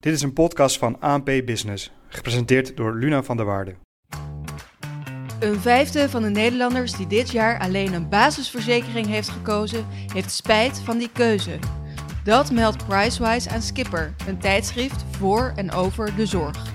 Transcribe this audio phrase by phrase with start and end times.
[0.00, 3.76] Dit is een podcast van ANP Business, gepresenteerd door Luna van der Waarde.
[5.40, 10.78] Een vijfde van de Nederlanders die dit jaar alleen een basisverzekering heeft gekozen, heeft spijt
[10.78, 11.58] van die keuze.
[12.24, 16.72] Dat meldt Pricewise aan Skipper, een tijdschrift voor en over de zorg.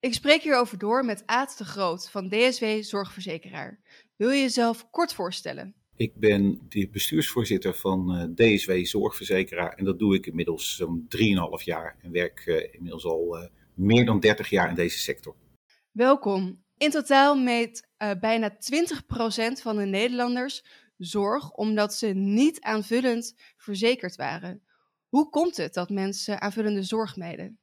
[0.00, 3.78] Ik spreek hierover door met Aad de Groot van DSW Zorgverzekeraar.
[4.16, 5.74] Wil je jezelf kort voorstellen?
[5.98, 11.08] Ik ben de bestuursvoorzitter van uh, DSW Zorgverzekeraar en dat doe ik inmiddels zo'n
[11.58, 15.34] 3,5 jaar en werk uh, inmiddels al uh, meer dan 30 jaar in deze sector.
[15.90, 16.64] Welkom.
[16.76, 17.88] In totaal meet
[18.20, 18.56] bijna 20%
[19.62, 20.64] van de Nederlanders
[20.96, 24.62] zorg omdat ze niet aanvullend verzekerd waren.
[25.08, 27.58] Hoe komt het dat mensen aanvullende zorg meden?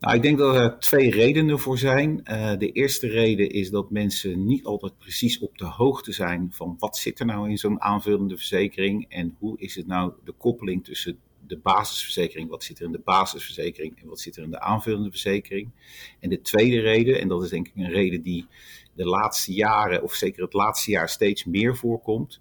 [0.00, 2.20] Nou, ik denk dat er twee redenen voor zijn.
[2.24, 6.76] Uh, de eerste reden is dat mensen niet altijd precies op de hoogte zijn van
[6.78, 10.84] wat zit er nou in zo'n aanvullende verzekering en hoe is het nou de koppeling
[10.84, 14.60] tussen de basisverzekering, wat zit er in de basisverzekering en wat zit er in de
[14.60, 15.70] aanvullende verzekering.
[16.20, 18.46] En de tweede reden, en dat is denk ik een reden die
[18.94, 22.40] de laatste jaren, of zeker het laatste jaar steeds meer voorkomt,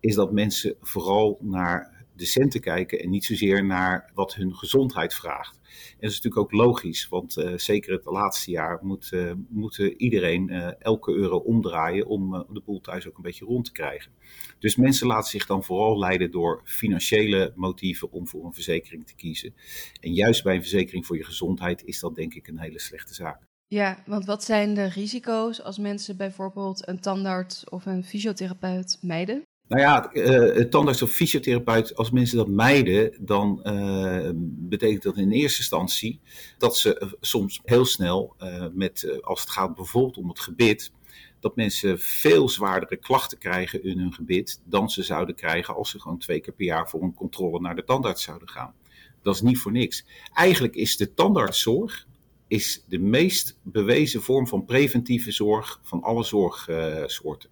[0.00, 5.14] is dat mensen vooral naar de centen kijken en niet zozeer naar wat hun gezondheid
[5.14, 5.56] vraagt.
[5.56, 9.78] En dat is natuurlijk ook logisch, want uh, zeker het laatste jaar moet, uh, moet
[9.78, 14.12] iedereen uh, elke euro omdraaien om de boel thuis ook een beetje rond te krijgen.
[14.58, 19.14] Dus mensen laten zich dan vooral leiden door financiële motieven om voor een verzekering te
[19.14, 19.54] kiezen.
[20.00, 23.14] En juist bij een verzekering voor je gezondheid is dat denk ik een hele slechte
[23.14, 23.46] zaak.
[23.68, 29.45] Ja, want wat zijn de risico's als mensen bijvoorbeeld een tandarts of een fysiotherapeut mijden?
[29.68, 34.30] Nou ja, uh, tandarts of fysiotherapeut, als mensen dat mijden, dan uh,
[34.68, 36.20] betekent dat in eerste instantie
[36.58, 38.36] dat ze soms heel snel,
[38.72, 40.92] met, als het gaat bijvoorbeeld om het gebit,
[41.40, 46.00] dat mensen veel zwaardere klachten krijgen in hun gebit dan ze zouden krijgen als ze
[46.00, 48.74] gewoon twee keer per jaar voor een controle naar de tandarts zouden gaan.
[49.22, 50.04] Dat is niet voor niks.
[50.34, 52.06] Eigenlijk is de tandartszorg
[52.48, 57.50] is de meest bewezen vorm van preventieve zorg van alle zorgsoorten.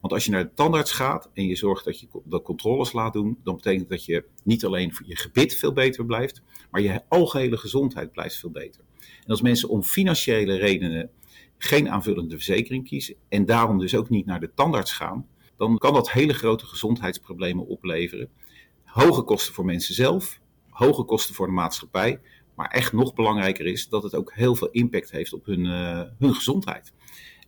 [0.00, 3.12] Want als je naar de tandarts gaat en je zorgt dat je de controles laat
[3.12, 7.56] doen, dan betekent dat je niet alleen je gebit veel beter blijft, maar je algehele
[7.56, 8.80] gezondheid blijft veel beter.
[8.98, 11.10] En als mensen om financiële redenen
[11.58, 15.94] geen aanvullende verzekering kiezen en daarom dus ook niet naar de tandarts gaan, dan kan
[15.94, 18.28] dat hele grote gezondheidsproblemen opleveren.
[18.84, 22.20] Hoge kosten voor mensen zelf, hoge kosten voor de maatschappij,
[22.54, 26.02] maar echt nog belangrijker is dat het ook heel veel impact heeft op hun, uh,
[26.18, 26.92] hun gezondheid.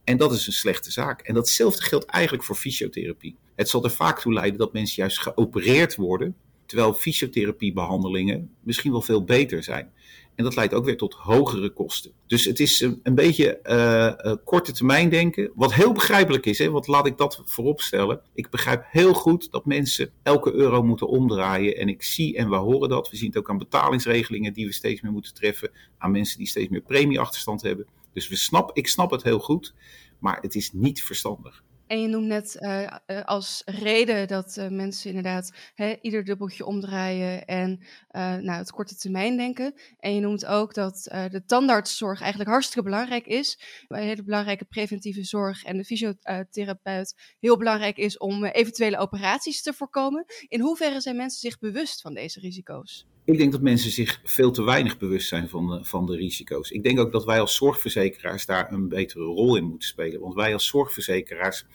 [0.05, 1.21] En dat is een slechte zaak.
[1.21, 3.37] En datzelfde geldt eigenlijk voor fysiotherapie.
[3.55, 6.37] Het zal er vaak toe leiden dat mensen juist geopereerd worden,
[6.67, 9.93] terwijl fysiotherapiebehandelingen misschien wel veel beter zijn.
[10.35, 12.13] En dat leidt ook weer tot hogere kosten.
[12.27, 16.59] Dus het is een, een beetje uh, uh, korte termijn denken, wat heel begrijpelijk is.
[16.59, 16.71] Hè?
[16.71, 18.21] Want laat ik dat voorop stellen.
[18.35, 21.77] Ik begrijp heel goed dat mensen elke euro moeten omdraaien.
[21.77, 23.11] En ik zie en we horen dat.
[23.11, 25.71] We zien het ook aan betalingsregelingen die we steeds meer moeten treffen.
[25.99, 27.87] Aan mensen die steeds meer premieachterstand hebben.
[28.13, 29.75] Dus we snap, ik snap het heel goed,
[30.19, 31.63] maar het is niet verstandig.
[31.93, 36.67] En je noemt net uh, uh, als reden dat uh, mensen inderdaad hè, ieder dubbeltje
[36.67, 37.81] omdraaien en
[38.13, 39.75] nou, het korte termijn denken.
[39.99, 43.61] En je noemt ook dat de tandartszorg eigenlijk hartstikke belangrijk is.
[43.89, 49.73] Een hele belangrijke preventieve zorg en de fysiotherapeut heel belangrijk is om eventuele operaties te
[49.73, 50.25] voorkomen.
[50.49, 53.07] In hoeverre zijn mensen zich bewust van deze risico's?
[53.25, 56.71] Ik denk dat mensen zich veel te weinig bewust zijn van de, van de risico's.
[56.71, 60.21] Ik denk ook dat wij als zorgverzekeraars daar een betere rol in moeten spelen.
[60.21, 61.67] Want wij als zorgverzekeraars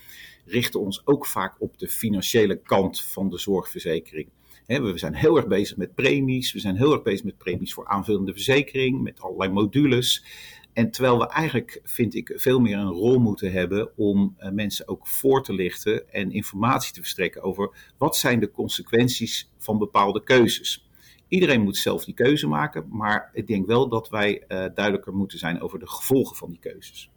[0.45, 4.29] richten ons ook vaak op de financiële kant van de zorgverzekering.
[4.65, 6.53] we zijn heel erg bezig met premies.
[6.53, 10.25] We zijn heel erg bezig met premies voor aanvullende verzekering, met allerlei modules.
[10.73, 14.87] En terwijl we eigenlijk, vind ik, veel meer een rol moeten hebben om uh, mensen
[14.87, 20.23] ook voor te lichten en informatie te verstrekken over wat zijn de consequenties van bepaalde
[20.23, 20.86] keuzes.
[21.27, 25.37] Iedereen moet zelf die keuze maken, maar ik denk wel dat wij uh, duidelijker moeten
[25.37, 27.09] zijn over de gevolgen van die keuzes.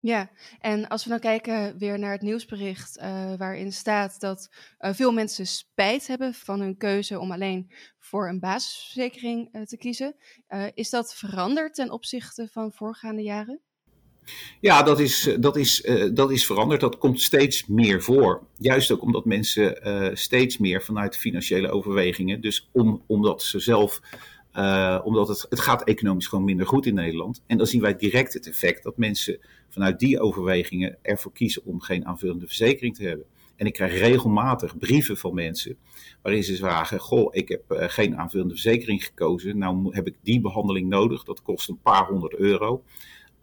[0.00, 0.30] Ja,
[0.60, 4.50] en als we dan kijken weer naar het nieuwsbericht uh, waarin staat dat
[4.80, 10.16] uh, veel mensen spijt hebben van hun keuze om alleen voor een basisverzekering te kiezen.
[10.74, 13.60] is dat veranderd ten opzichte van voorgaande jaren?
[14.60, 16.80] Ja, dat is, dat, is, uh, dat is veranderd.
[16.80, 18.42] Dat komt steeds meer voor.
[18.58, 24.00] Juist ook omdat mensen uh, steeds meer vanuit financiële overwegingen, dus om, omdat ze zelf,
[25.04, 27.42] omdat het, het gaat economisch gewoon minder goed in Nederland.
[27.46, 29.38] En dan zien wij direct het effect dat mensen
[29.68, 33.26] vanuit die overwegingen ervoor kiezen om geen aanvullende verzekering te hebben.
[33.56, 35.76] En ik krijg regelmatig brieven van mensen
[36.22, 39.58] waarin ze vragen: Goh, ik heb geen aanvullende verzekering gekozen.
[39.58, 41.24] Nou heb ik die behandeling nodig.
[41.24, 42.82] Dat kost een paar honderd euro.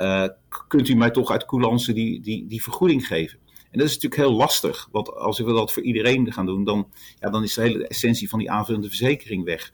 [0.04, 0.28] Uh,
[0.68, 3.40] kunt u mij toch uit coulance die, die, die vergoeding geven?
[3.72, 6.92] En dat is natuurlijk heel lastig, want als we dat voor iedereen gaan doen, dan,
[7.20, 9.74] ja, dan is de hele essentie van die aanvullende verzekering weg.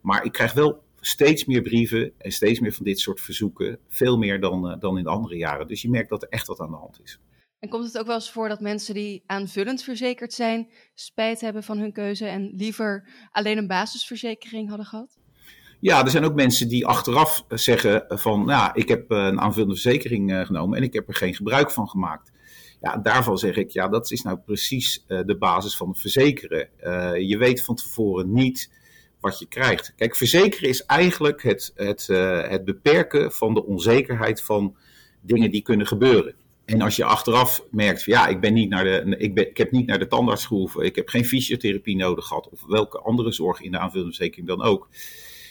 [0.00, 3.78] Maar ik krijg wel steeds meer brieven en steeds meer van dit soort verzoeken.
[3.88, 5.68] Veel meer dan, dan in andere jaren.
[5.68, 7.20] Dus je merkt dat er echt wat aan de hand is.
[7.58, 11.62] En komt het ook wel eens voor dat mensen die aanvullend verzekerd zijn, spijt hebben
[11.62, 15.18] van hun keuze en liever alleen een basisverzekering hadden gehad?
[15.80, 20.46] Ja, er zijn ook mensen die achteraf zeggen van, nou, ik heb een aanvullende verzekering
[20.46, 22.32] genomen en ik heb er geen gebruik van gemaakt.
[22.80, 26.68] Ja, daarvan zeg ik, ja, dat is nou precies de basis van het verzekeren.
[27.26, 28.70] je weet van tevoren niet
[29.20, 29.94] wat je krijgt.
[29.96, 32.06] Kijk, verzekeren is eigenlijk het, het,
[32.48, 34.76] het beperken van de onzekerheid van
[35.20, 36.34] dingen die kunnen gebeuren.
[36.64, 39.56] En als je achteraf merkt, van, ja, ik, ben niet naar de, ik, ben, ik
[39.56, 43.32] heb niet naar de tandarts gehoeven, ik heb geen fysiotherapie nodig gehad, of welke andere
[43.32, 44.88] zorg in de aanvullende verzekering dan ook.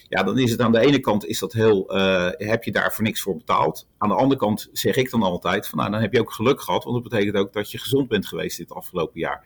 [0.10, 2.94] Ja, dan is het aan de ene kant is dat heel, uh, heb je daar
[2.94, 3.88] voor niks voor betaald.
[3.98, 6.62] Aan de andere kant zeg ik dan altijd, van nou, dan heb je ook geluk
[6.62, 9.46] gehad, want dat betekent ook dat je gezond bent geweest dit afgelopen jaar.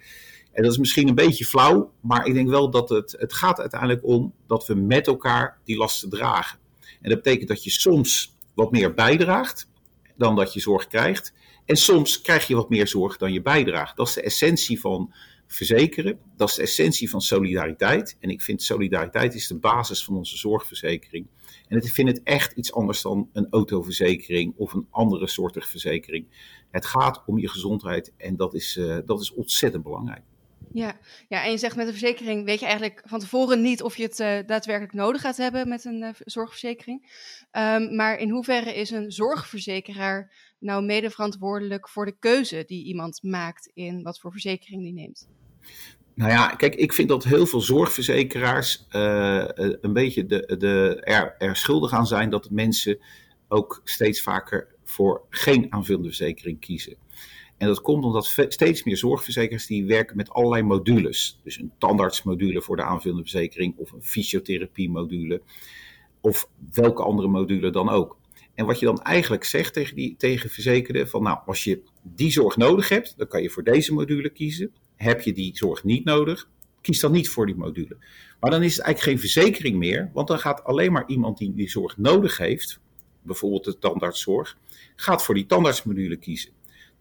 [0.52, 3.60] En dat is misschien een beetje flauw, maar ik denk wel dat het, het gaat
[3.60, 6.60] uiteindelijk om dat we met elkaar die lasten dragen.
[7.02, 9.70] En dat betekent dat je soms wat meer bijdraagt
[10.18, 11.34] dan dat je zorg krijgt.
[11.66, 13.98] En soms krijg je wat meer zorg dan je bijdraagt.
[13.98, 15.14] Dat is de essentie van
[15.54, 16.20] verzekeren.
[16.36, 18.18] Dat is de essentie van solidariteit.
[18.20, 21.28] En ik vind solidariteit is de basis van onze zorgverzekering.
[21.68, 26.26] En ik vind het echt iets anders dan een autoverzekering of een andere soortige verzekering.
[26.72, 30.22] Het gaat om je gezondheid en dat is, uh, dat is ontzettend belangrijk.
[30.72, 30.98] Ja.
[31.30, 34.04] ja, en je zegt met een verzekering weet je eigenlijk van tevoren niet of je
[34.04, 37.02] het uh, daadwerkelijk nodig gaat hebben met een uh, zorgverzekering.
[37.52, 43.24] Um, maar in hoeverre is een zorgverzekeraar nou mede verantwoordelijk voor de keuze die iemand
[43.24, 45.28] maakt in wat voor verzekering die neemt?
[46.16, 51.36] Nou ja, kijk, ik vind dat heel veel zorgverzekeraars uh, een beetje de, de, er,
[51.38, 52.98] er schuldig aan zijn dat mensen
[53.48, 56.96] ook steeds vaker voor geen aanvullende verzekering kiezen.
[57.58, 61.40] En dat komt omdat steeds meer zorgverzekeraars die werken met allerlei modules.
[61.44, 65.42] Dus een tandartsmodule voor de aanvullende verzekering of een fysiotherapie-module
[66.22, 68.18] of welke andere module dan ook.
[68.56, 72.32] En wat je dan eigenlijk zegt tegen, die, tegen verzekerden, van nou, als je die
[72.32, 74.72] zorg nodig hebt, dan kan je voor deze module kiezen.
[74.96, 76.50] Heb je die zorg niet nodig,
[76.82, 77.98] kies dan niet voor die module.
[78.40, 81.54] Maar dan is het eigenlijk geen verzekering meer, want dan gaat alleen maar iemand die
[81.54, 82.80] die zorg nodig heeft,
[83.22, 84.58] bijvoorbeeld de tandartszorg,
[84.96, 86.52] gaat voor die tandartsmodule kiezen.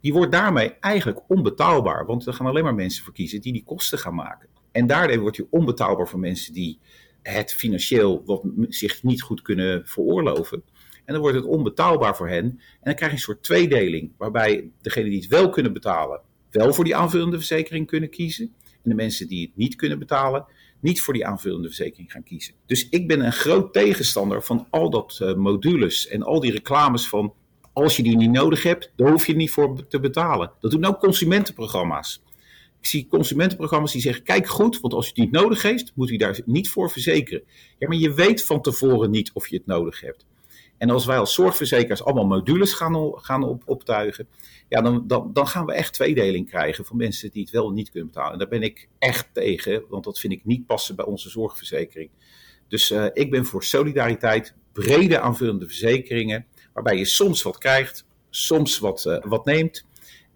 [0.00, 3.64] Die wordt daarmee eigenlijk onbetaalbaar, want er gaan alleen maar mensen voor kiezen die die
[3.64, 4.48] kosten gaan maken.
[4.72, 6.78] En daardoor wordt hij onbetaalbaar voor mensen die
[7.22, 10.62] het financieel wat zich niet goed kunnen veroorloven.
[11.04, 12.44] En dan wordt het onbetaalbaar voor hen.
[12.44, 16.20] En dan krijg je een soort tweedeling, waarbij degenen die het wel kunnen betalen,
[16.50, 18.52] wel voor die aanvullende verzekering kunnen kiezen.
[18.64, 20.46] En de mensen die het niet kunnen betalen,
[20.80, 22.54] niet voor die aanvullende verzekering gaan kiezen.
[22.66, 27.08] Dus ik ben een groot tegenstander van al dat uh, modules en al die reclames
[27.08, 27.34] van
[27.72, 30.52] als je die niet nodig hebt, dan hoef je niet voor te betalen.
[30.60, 32.22] Dat doen ook consumentenprogramma's.
[32.80, 36.08] Ik zie consumentenprogramma's die zeggen: kijk goed, want als je het niet nodig heeft, moet
[36.08, 37.42] je daar niet voor verzekeren.
[37.78, 40.24] Ja, maar je weet van tevoren niet of je het nodig hebt.
[40.82, 44.28] En als wij als zorgverzekeraars allemaal modules gaan, gaan op, optuigen,
[44.68, 47.90] ja, dan, dan, dan gaan we echt tweedeling krijgen van mensen die het wel niet
[47.90, 48.32] kunnen betalen.
[48.32, 52.10] En daar ben ik echt tegen, want dat vind ik niet passen bij onze zorgverzekering.
[52.68, 58.78] Dus uh, ik ben voor solidariteit, brede aanvullende verzekeringen, waarbij je soms wat krijgt, soms
[58.78, 59.86] wat, uh, wat neemt.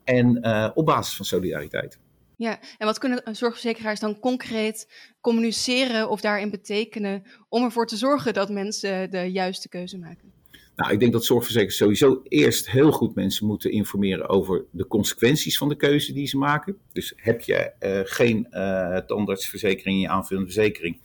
[0.05, 1.99] En uh, op basis van solidariteit.
[2.37, 8.35] Ja, en wat kunnen zorgverzekeraars dan concreet communiceren of daarin betekenen om ervoor te zorgen
[8.35, 10.36] dat mensen de juiste keuze maken?
[10.76, 15.59] Nou, ik denk dat zorgverzekeraars sowieso eerst heel goed mensen moeten informeren over de consequenties
[15.59, 16.76] van de keuze die ze maken.
[16.92, 21.00] Dus heb je uh, geen uh, tandartsverzekering in je aanvullende verzekering,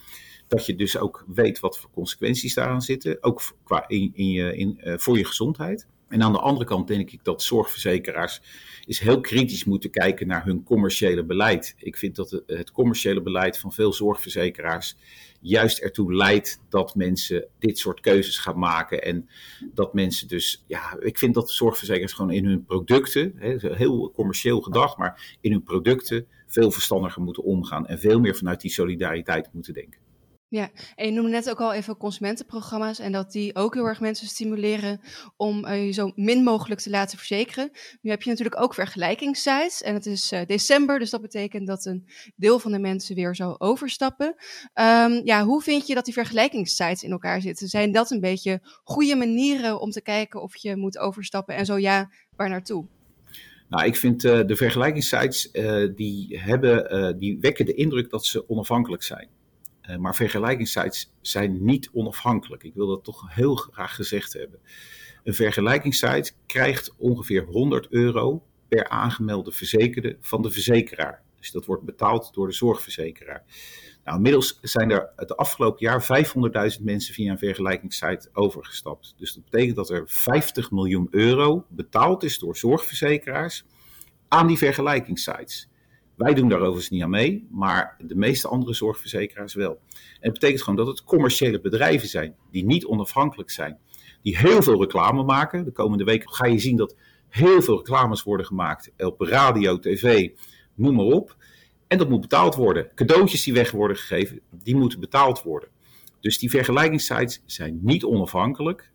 [0.47, 4.81] dat je dus ook weet wat voor consequenties daaraan zitten, ook qua in, je, in,
[4.83, 5.87] uh, voor je gezondheid.
[6.11, 8.41] En aan de andere kant denk ik dat zorgverzekeraars
[8.85, 11.75] is heel kritisch moeten kijken naar hun commerciële beleid.
[11.77, 14.95] Ik vind dat het commerciële beleid van veel zorgverzekeraars
[15.41, 19.03] juist ertoe leidt dat mensen dit soort keuzes gaan maken.
[19.03, 19.29] En
[19.73, 23.33] dat mensen dus, ja, ik vind dat zorgverzekeraars gewoon in hun producten,
[23.75, 28.61] heel commercieel gedacht, maar in hun producten veel verstandiger moeten omgaan en veel meer vanuit
[28.61, 30.10] die solidariteit moeten denken.
[30.51, 33.99] Ja, en je noemde net ook al even consumentenprogramma's en dat die ook heel erg
[33.99, 35.01] mensen stimuleren
[35.37, 37.71] om uh, je zo min mogelijk te laten verzekeren.
[38.01, 41.85] Nu heb je natuurlijk ook vergelijkingssites en het is uh, december, dus dat betekent dat
[41.85, 44.27] een deel van de mensen weer zo overstappen.
[44.27, 47.67] Um, ja, hoe vind je dat die vergelijkingssites in elkaar zitten?
[47.67, 51.77] Zijn dat een beetje goede manieren om te kijken of je moet overstappen en zo
[51.77, 52.85] ja, waar naartoe?
[53.69, 55.51] Nou, ik vind uh, de vergelijkingssites,
[55.95, 59.39] die, hebben, die wekken de indruk dat ze onafhankelijk zijn.
[59.91, 62.63] Uh, maar vergelijkingssites zijn niet onafhankelijk.
[62.63, 64.59] Ik wil dat toch heel graag gezegd hebben.
[65.23, 71.23] Een vergelijkingssite krijgt ongeveer 100 euro per aangemelde verzekerde van de verzekeraar.
[71.39, 73.43] Dus dat wordt betaald door de zorgverzekeraar.
[74.03, 76.25] Nou, inmiddels zijn er het afgelopen jaar
[76.77, 79.13] 500.000 mensen via een vergelijkingssite overgestapt.
[79.17, 83.65] Dus dat betekent dat er 50 miljoen euro betaald is door zorgverzekeraars
[84.27, 85.69] aan die vergelijkingssites.
[86.21, 89.79] Wij doen daar overigens niet aan mee, maar de meeste andere zorgverzekeraars wel.
[89.89, 93.77] En het betekent gewoon dat het commerciële bedrijven zijn die niet onafhankelijk zijn,
[94.21, 95.65] die heel veel reclame maken.
[95.65, 96.95] De komende weken ga je zien dat
[97.29, 100.29] heel veel reclames worden gemaakt op radio, tv,
[100.75, 101.35] noem maar op.
[101.87, 102.89] En dat moet betaald worden.
[102.95, 105.69] Cadeautjes die weg worden gegeven, die moeten betaald worden.
[106.19, 108.91] Dus die vergelijkingssites zijn niet onafhankelijk.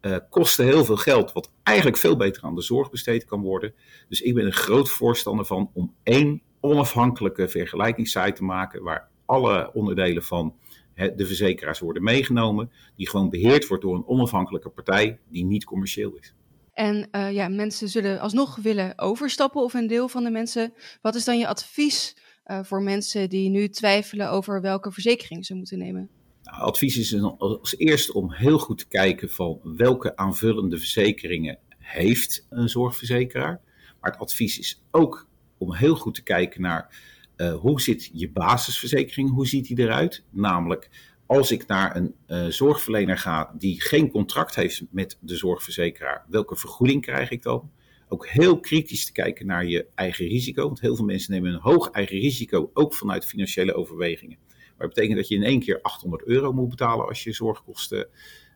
[0.00, 3.74] Uh, kosten heel veel geld, wat eigenlijk veel beter aan de zorg besteed kan worden.
[4.08, 9.70] Dus ik ben een groot voorstander van om één onafhankelijke vergelijkingssite te maken, waar alle
[9.72, 10.54] onderdelen van
[10.94, 16.16] de verzekeraars worden meegenomen, die gewoon beheerd wordt door een onafhankelijke partij die niet commercieel
[16.16, 16.34] is.
[16.72, 20.72] En uh, ja, mensen zullen alsnog willen overstappen, of een deel van de mensen.
[21.02, 25.54] Wat is dan je advies uh, voor mensen die nu twijfelen over welke verzekering ze
[25.54, 26.08] moeten nemen?
[26.42, 32.46] Nou, advies is als eerste om heel goed te kijken van welke aanvullende verzekeringen heeft
[32.50, 33.60] een zorgverzekeraar.
[34.00, 35.28] Maar het advies is ook
[35.60, 36.88] om heel goed te kijken naar
[37.36, 40.24] uh, hoe zit je basisverzekering, hoe ziet die eruit?
[40.30, 40.90] Namelijk,
[41.26, 46.56] als ik naar een uh, zorgverlener ga die geen contract heeft met de zorgverzekeraar, welke
[46.56, 47.70] vergoeding krijg ik dan?
[48.08, 51.60] Ook heel kritisch te kijken naar je eigen risico, want heel veel mensen nemen een
[51.60, 54.38] hoog eigen risico, ook vanuit financiële overwegingen.
[54.48, 58.08] Maar dat betekent dat je in één keer 800 euro moet betalen als je zorgkosten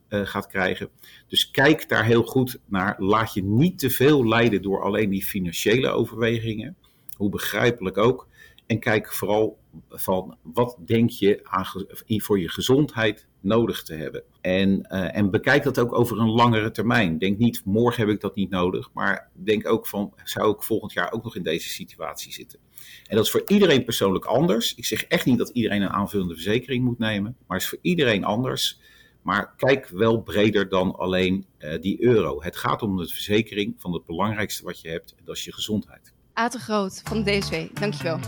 [0.09, 0.89] uh, gaat krijgen.
[1.29, 3.03] Dus kijk daar heel goed naar.
[3.03, 6.77] Laat je niet te veel leiden door alleen die financiële overwegingen
[7.17, 8.29] hoe begrijpelijk ook.
[8.67, 9.59] En kijk vooral
[9.91, 11.67] van wat denk je aan,
[12.07, 14.23] voor je gezondheid nodig te hebben.
[14.41, 17.19] En, uh, en bekijk dat ook over een langere termijn.
[17.19, 18.91] Denk niet, morgen heb ik dat niet nodig.
[18.93, 22.59] Maar denk ook van, zou ik volgend jaar ook nog in deze situatie zitten?
[23.07, 24.75] En dat is voor iedereen persoonlijk anders.
[24.75, 27.37] Ik zeg echt niet dat iedereen een aanvullende verzekering moet nemen.
[27.47, 28.81] Maar het is voor iedereen anders.
[29.23, 32.43] Maar kijk wel breder dan alleen uh, die euro.
[32.43, 35.15] Het gaat om de verzekering van het belangrijkste wat je hebt.
[35.19, 36.14] En dat is je gezondheid.
[36.35, 38.19] Aten Groot van de DSW, dankjewel.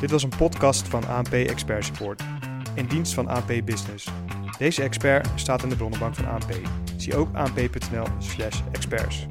[0.00, 2.22] Dit was een podcast van ANP Expert Support,
[2.74, 4.08] in dienst van ANP Business.
[4.58, 6.60] Deze expert staat in de bronnenbank van ANP.
[6.96, 9.26] Zie ook anp.nl/experts.